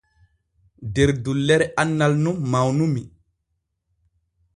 [0.95, 3.03] Der dullere annal nun mawnumi.